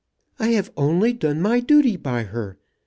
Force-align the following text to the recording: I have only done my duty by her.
I 0.39 0.47
have 0.53 0.71
only 0.75 1.13
done 1.13 1.41
my 1.43 1.59
duty 1.59 1.95
by 1.95 2.23
her. 2.23 2.57